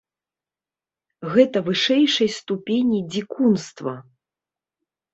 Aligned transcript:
Гэта 1.35 1.57
вышэйшай 1.69 2.29
ступені 2.39 2.99
дзікунства. 3.13 3.99